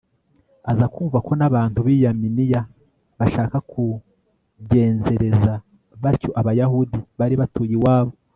aza 0.71 0.85
kumva 0.93 1.17
ko 1.25 1.31
n'abantu 1.39 1.79
b'i 1.85 1.97
yaminiya 2.05 2.61
bashaka 3.19 3.57
kugenzereza 3.71 5.53
batyo 6.03 6.29
abayahudi 6.39 6.99
bari 7.19 7.35
batuye 7.41 7.73
iwabo 7.77 8.13